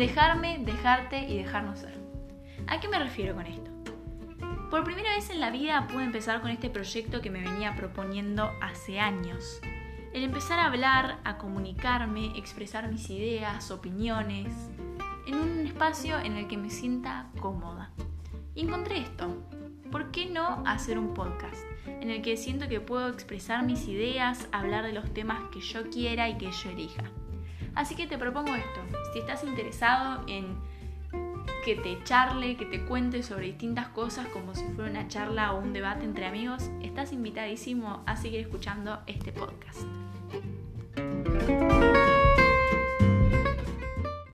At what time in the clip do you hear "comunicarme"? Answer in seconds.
11.36-12.32